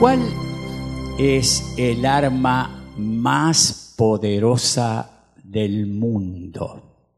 [0.00, 0.20] ¿Cuál
[1.18, 7.10] es el arma más poderosa del mundo?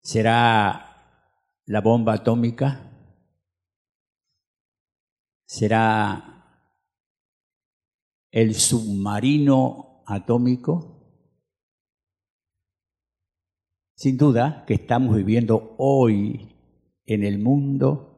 [0.00, 2.88] ¿Será la bomba atómica?
[5.44, 6.78] ¿Será
[8.30, 11.18] el submarino atómico?
[13.96, 16.54] Sin duda que estamos viviendo hoy
[17.06, 18.11] en el mundo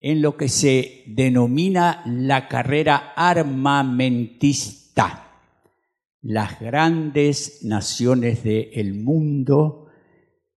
[0.00, 5.22] en lo que se denomina la carrera armamentista.
[6.22, 9.88] Las grandes naciones del mundo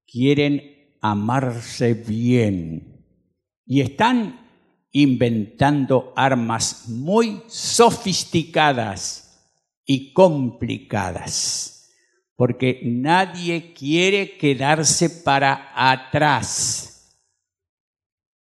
[0.06, 3.06] quieren amarse bien
[3.66, 4.50] y están
[4.92, 9.26] inventando armas muy sofisticadas
[9.86, 11.92] y complicadas,
[12.36, 16.89] porque nadie quiere quedarse para atrás,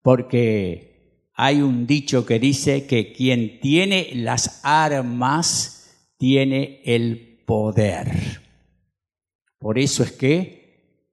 [0.07, 8.41] porque hay un dicho que dice que quien tiene las armas tiene el poder.
[9.59, 11.03] Por eso es que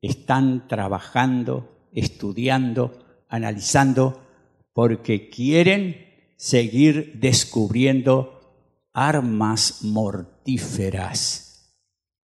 [0.00, 4.24] están trabajando, estudiando, analizando,
[4.72, 11.74] porque quieren seguir descubriendo armas mortíferas,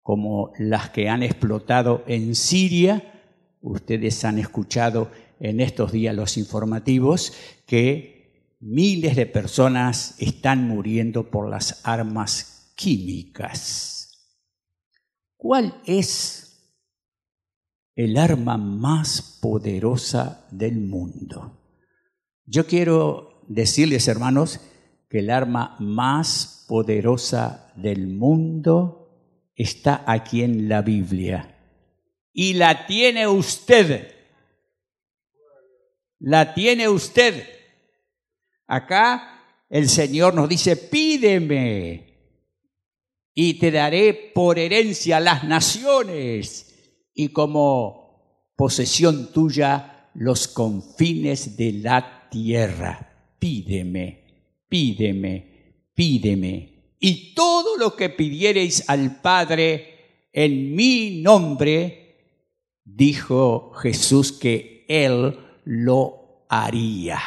[0.04, 3.08] como las que han explotado en Siria.
[3.62, 7.34] Ustedes han escuchado en estos días los informativos
[7.66, 14.02] que miles de personas están muriendo por las armas químicas.
[15.38, 16.76] ¿Cuál es
[17.96, 21.60] el arma más poderosa del mundo?
[22.46, 24.60] Yo quiero decirles, hermanos,
[25.10, 29.02] que el arma más poderosa del mundo
[29.56, 31.51] está aquí en la Biblia.
[32.34, 34.12] Y la tiene usted
[36.22, 37.48] la tiene usted.
[38.68, 42.08] Acá el Señor nos dice, pídeme
[43.34, 52.28] y te daré por herencia las naciones y como posesión tuya los confines de la
[52.30, 53.36] tierra.
[53.40, 56.96] Pídeme, pídeme, pídeme.
[57.00, 62.01] Y todo lo que pidiereis al Padre en mi nombre,
[62.84, 67.20] dijo Jesús que Él lo haría.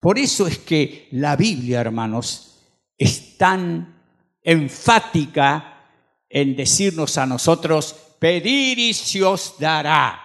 [0.00, 2.62] Por eso es que la Biblia, hermanos,
[2.96, 4.02] es tan
[4.42, 5.86] enfática
[6.28, 10.20] en decirnos a nosotros, pedir y se os dará,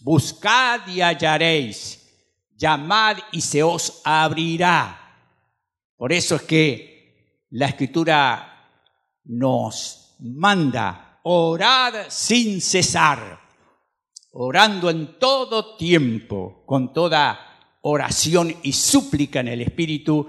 [0.00, 2.02] buscad y hallaréis,
[2.56, 5.02] llamad y se os abrirá.
[5.96, 8.68] Por eso es que la escritura
[9.24, 13.40] nos manda orar sin cesar
[14.38, 20.26] orando en todo tiempo, con toda oración y súplica en el Espíritu,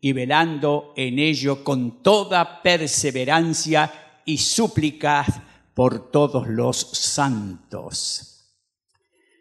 [0.00, 5.26] y velando en ello con toda perseverancia y súplica
[5.74, 8.56] por todos los santos.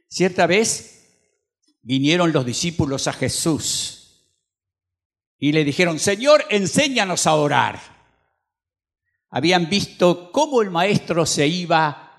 [0.09, 1.07] Cierta vez
[1.81, 4.27] vinieron los discípulos a Jesús
[5.37, 7.98] y le dijeron, Señor, enséñanos a orar.
[9.29, 12.09] Habían visto cómo el maestro se iba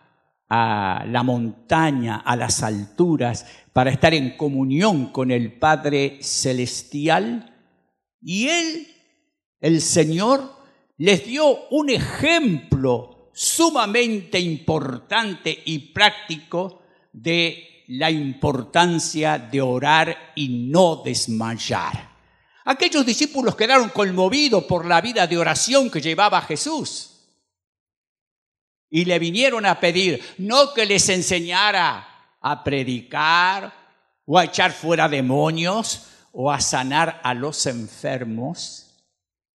[0.48, 7.54] a la montaña, a las alturas, para estar en comunión con el Padre Celestial.
[8.20, 8.86] Y Él,
[9.60, 10.56] el Señor,
[10.98, 16.82] les dio un ejemplo sumamente importante y práctico
[17.12, 22.09] de la importancia de orar y no desmayar.
[22.64, 27.06] Aquellos discípulos quedaron conmovidos por la vida de oración que llevaba Jesús.
[28.90, 33.72] Y le vinieron a pedir, no que les enseñara a predicar
[34.26, 38.86] o a echar fuera demonios o a sanar a los enfermos,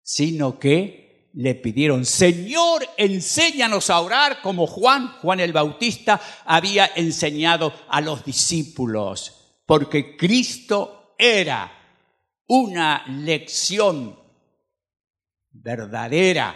[0.03, 7.73] sino que le pidieron, Señor, enséñanos a orar como Juan, Juan el Bautista, había enseñado
[7.89, 11.84] a los discípulos, porque Cristo era
[12.47, 14.19] una lección
[15.51, 16.55] verdadera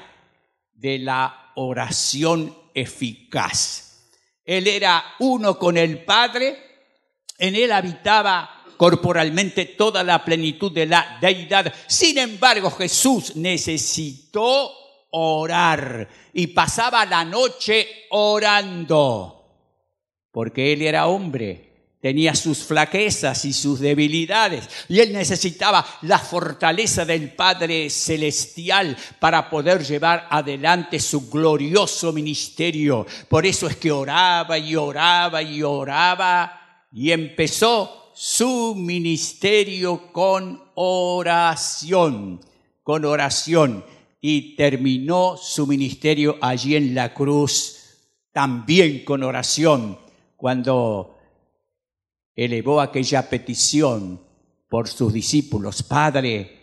[0.73, 4.11] de la oración eficaz.
[4.45, 6.57] Él era uno con el Padre,
[7.39, 11.73] en él habitaba corporalmente toda la plenitud de la deidad.
[11.87, 14.73] Sin embargo, Jesús necesitó
[15.11, 19.45] orar y pasaba la noche orando,
[20.31, 21.68] porque él era hombre
[22.01, 29.51] tenía sus flaquezas y sus debilidades y él necesitaba la fortaleza del Padre Celestial para
[29.51, 33.07] poder llevar adelante su glorioso ministerio.
[33.29, 42.41] Por eso es que oraba y oraba y oraba y empezó su ministerio con oración,
[42.83, 43.85] con oración,
[44.21, 47.77] y terminó su ministerio allí en la cruz,
[48.33, 49.99] también con oración,
[50.37, 51.18] cuando
[52.39, 54.23] elevó aquella petición
[54.69, 56.59] por sus discípulos, Padre,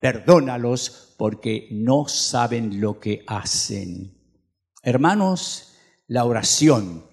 [0.00, 4.16] perdónalos porque no saben lo que hacen.
[4.82, 5.74] Hermanos,
[6.06, 7.04] la oración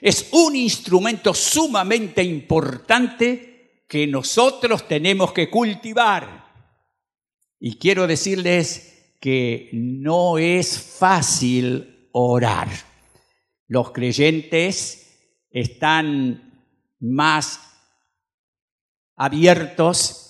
[0.00, 6.52] es un instrumento sumamente importante que nosotros tenemos que cultivar.
[7.60, 12.68] Y quiero decirles que no es fácil orar.
[13.68, 15.04] Los creyentes
[15.50, 16.43] están
[17.04, 17.60] más
[19.16, 20.24] abiertos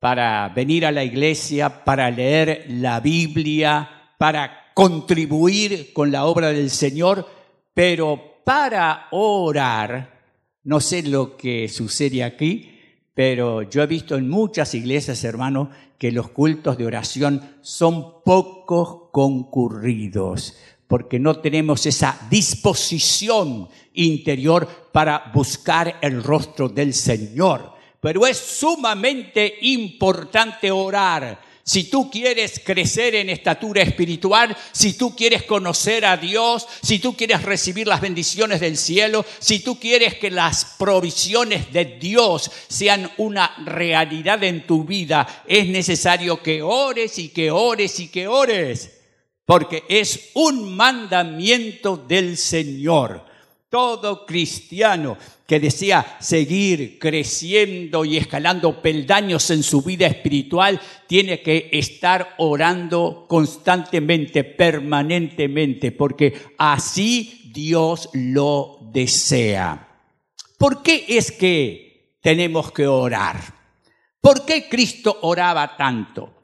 [0.00, 6.70] para venir a la iglesia, para leer la Biblia, para contribuir con la obra del
[6.70, 7.26] Señor,
[7.74, 10.20] pero para orar,
[10.64, 12.74] no sé lo que sucede aquí,
[13.14, 15.68] pero yo he visto en muchas iglesias, hermanos,
[15.98, 20.56] que los cultos de oración son pocos concurridos,
[20.88, 27.74] porque no tenemos esa disposición interior para buscar el rostro del Señor.
[28.00, 35.42] Pero es sumamente importante orar si tú quieres crecer en estatura espiritual, si tú quieres
[35.42, 40.30] conocer a Dios, si tú quieres recibir las bendiciones del cielo, si tú quieres que
[40.30, 47.28] las provisiones de Dios sean una realidad en tu vida, es necesario que ores y
[47.28, 48.97] que ores y que ores,
[49.48, 53.24] porque es un mandamiento del Señor.
[53.70, 55.16] Todo cristiano
[55.46, 63.24] que desea seguir creciendo y escalando peldaños en su vida espiritual tiene que estar orando
[63.26, 70.02] constantemente, permanentemente, porque así Dios lo desea.
[70.58, 73.40] ¿Por qué es que tenemos que orar?
[74.20, 76.37] ¿Por qué Cristo oraba tanto?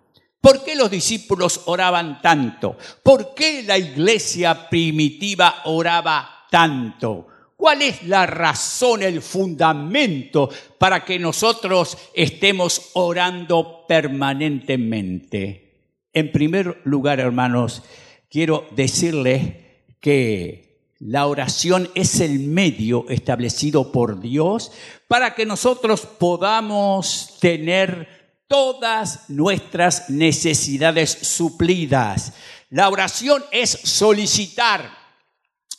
[0.45, 2.77] ¿Por qué los discípulos oraban tanto?
[3.03, 7.29] ¿Por qué la iglesia primitiva oraba tanto?
[7.57, 15.79] ¿Cuál es la razón, el fundamento para que nosotros estemos orando permanentemente?
[16.13, 17.83] En primer lugar, hermanos,
[18.29, 19.51] quiero decirles
[19.99, 24.73] que la oración es el medio establecido por Dios
[25.09, 28.24] para que nosotros podamos tener
[28.55, 32.35] todas nuestras necesidades suplidas.
[32.71, 35.03] La oración es solicitar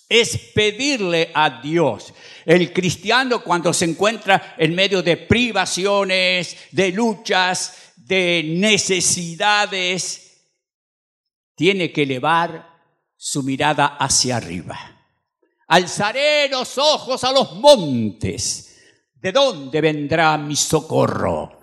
[0.10, 2.14] es pedirle a Dios.
[2.46, 10.34] El cristiano cuando se encuentra en medio de privaciones, de luchas, de necesidades,
[11.56, 12.70] tiene que elevar
[13.16, 14.78] su mirada hacia arriba.
[15.68, 18.80] Alzaré los ojos a los montes.
[19.14, 21.55] ¿De dónde vendrá mi socorro?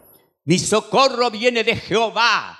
[0.44, 2.58] Mi socorro viene de Jehová,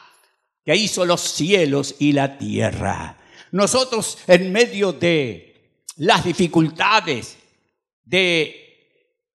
[0.64, 3.18] que hizo los cielos y la tierra.
[3.50, 7.36] Nosotros en medio de las dificultades,
[8.04, 8.62] de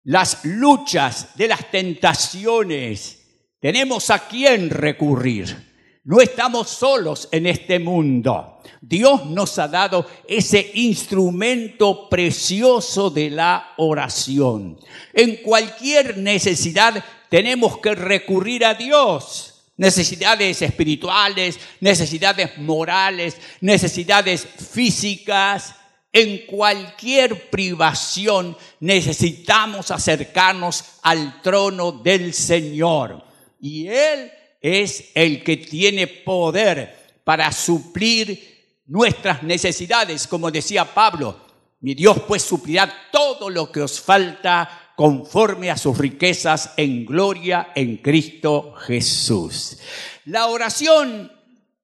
[0.05, 3.21] las luchas, de las tentaciones.
[3.61, 5.73] Tenemos a quién recurrir.
[6.05, 8.59] No estamos solos en este mundo.
[8.83, 14.79] Dios nos ha dado ese instrumento precioso de la oración.
[15.15, 17.03] En cualquier necesidad
[17.35, 25.75] tenemos que recurrir a Dios necesidades espirituales, necesidades morales, necesidades físicas,
[26.13, 33.25] en cualquier privación necesitamos acercarnos al trono del Señor.
[33.61, 41.41] Y Él es el que tiene poder para suplir nuestras necesidades, como decía Pablo.
[41.81, 47.73] Mi Dios pues suplirá todo lo que os falta conforme a sus riquezas en gloria
[47.75, 49.79] en Cristo Jesús.
[50.25, 51.33] La oración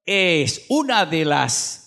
[0.05, 1.81] es una de las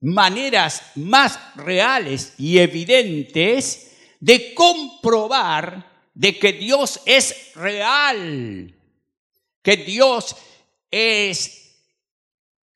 [0.00, 8.74] maneras más reales y evidentes de comprobar de que Dios es real,
[9.62, 10.36] que Dios
[10.90, 11.64] es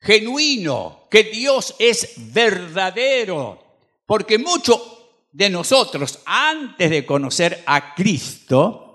[0.00, 3.62] genuino, que Dios es verdadero,
[4.07, 4.98] porque muchos
[5.30, 8.88] de nosotros, antes de conocer a Cristo,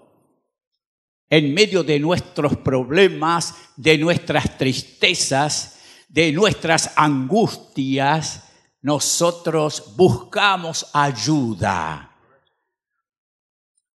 [1.29, 8.43] en medio de nuestros problemas, de nuestras tristezas, de nuestras angustias,
[8.81, 12.15] nosotros buscamos ayuda.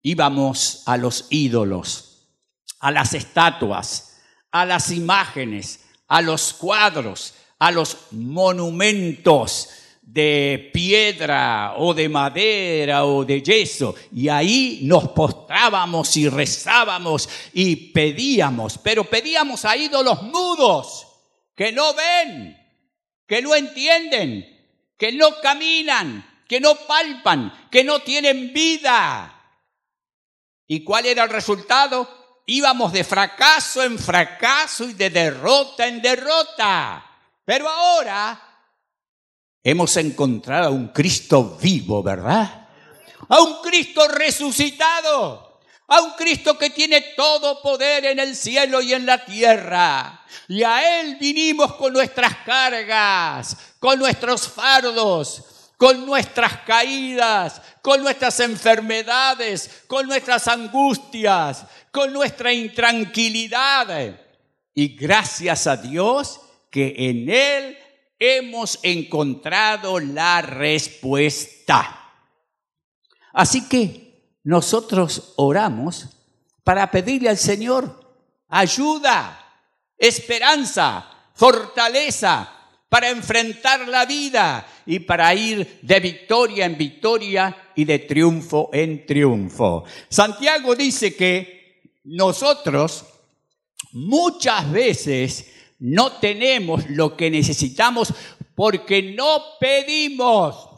[0.03, 2.29] Íbamos a los ídolos,
[2.81, 9.69] a las estatuas, a las imágenes, a los cuadros, a los monumentos
[10.11, 17.93] de piedra o de madera o de yeso y ahí nos postrábamos y rezábamos y
[17.93, 21.07] pedíamos, pero pedíamos a ídolos mudos
[21.55, 22.57] que no ven,
[23.27, 24.47] que no entienden,
[24.97, 29.35] que no caminan, que no palpan, que no tienen vida.
[30.67, 32.43] ¿Y cuál era el resultado?
[32.47, 37.05] Íbamos de fracaso en fracaso y de derrota en derrota.
[37.45, 38.48] Pero ahora
[39.71, 42.69] hemos encontrado a un Cristo vivo, ¿verdad?
[43.29, 45.61] A un Cristo resucitado.
[45.89, 50.23] A un Cristo que tiene todo poder en el cielo y en la tierra.
[50.49, 58.41] Y a Él vinimos con nuestras cargas, con nuestros fardos, con nuestras caídas, con nuestras
[58.41, 64.19] enfermedades, con nuestras angustias, con nuestra intranquilidad.
[64.75, 67.79] Y gracias a Dios que en Él
[68.19, 72.13] hemos encontrado la respuesta.
[73.33, 76.07] Así que nosotros oramos
[76.65, 78.09] para pedirle al Señor
[78.49, 79.39] ayuda,
[79.97, 82.53] esperanza, fortaleza
[82.89, 89.05] para enfrentar la vida y para ir de victoria en victoria y de triunfo en
[89.05, 89.85] triunfo.
[90.09, 93.05] Santiago dice que nosotros
[93.93, 98.13] muchas veces no tenemos lo que necesitamos
[98.55, 100.69] porque no pedimos.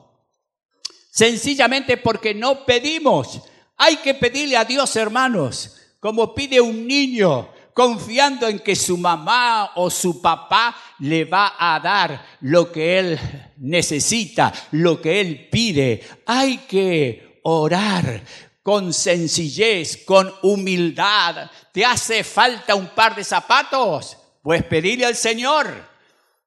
[1.11, 3.41] Sencillamente porque no pedimos.
[3.77, 9.73] Hay que pedirle a Dios, hermanos, como pide un niño, confiando en que su mamá
[9.77, 13.19] o su papá le va a dar lo que él
[13.57, 16.03] necesita, lo que él pide.
[16.27, 18.23] Hay que orar
[18.63, 21.51] con sencillez, con humildad.
[21.73, 24.20] ¿Te hace falta un par de zapatos?
[24.43, 25.69] Pues pedirle al Señor.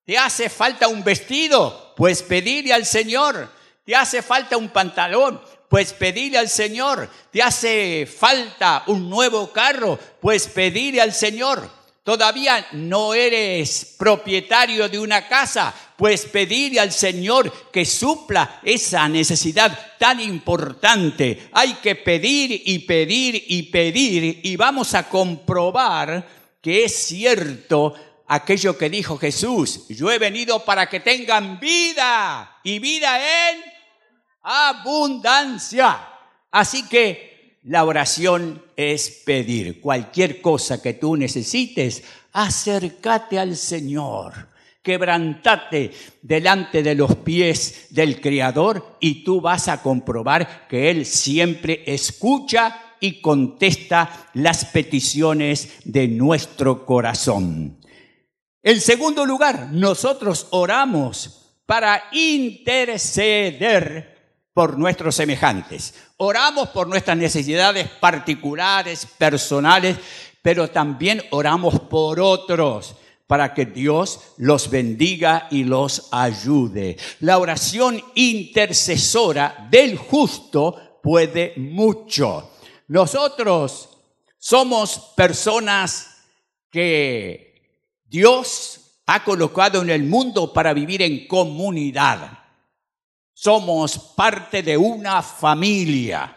[0.05, 1.93] ¿Te hace falta un vestido?
[1.95, 3.49] Pues pedirle al Señor.
[3.85, 5.41] ¿Te hace falta un pantalón?
[5.69, 7.09] Pues pedirle al Señor.
[7.31, 9.97] ¿Te hace falta un nuevo carro?
[10.19, 11.69] Pues pedirle al Señor.
[12.03, 19.95] Todavía no eres propietario de una casa, pues pedirle al Señor que supla esa necesidad
[19.97, 21.47] tan importante.
[21.53, 27.93] Hay que pedir y pedir y pedir y vamos a comprobar que es cierto
[28.25, 29.85] aquello que dijo Jesús.
[29.89, 33.19] Yo he venido para que tengan vida y vida
[33.51, 33.61] en
[34.41, 36.07] abundancia.
[36.49, 42.01] Así que la oración es pedir cualquier cosa que tú necesites,
[42.31, 44.49] acércate al Señor.
[44.81, 45.91] Quebrantate
[46.21, 52.92] delante de los pies del Creador y tú vas a comprobar que Él siempre escucha
[53.03, 57.81] y contesta las peticiones de nuestro corazón.
[58.61, 62.87] En segundo lugar, nosotros oramos para interceder
[64.53, 65.95] por nuestros semejantes.
[66.15, 69.97] Oramos por nuestras necesidades particulares, personales,
[70.41, 72.95] pero también oramos por otros
[73.27, 76.95] para que Dios los bendiga y los ayude.
[77.19, 82.52] La oración intercesora del justo puede mucho.
[82.87, 83.89] Nosotros
[84.37, 86.23] somos personas
[86.69, 92.39] que Dios ha colocado en el mundo para vivir en comunidad.
[93.33, 96.35] Somos parte de una familia.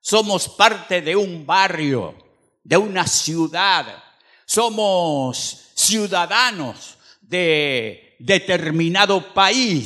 [0.00, 2.14] Somos parte de un barrio,
[2.62, 4.02] de una ciudad.
[4.46, 9.76] Somos ciudadanos de determinado país.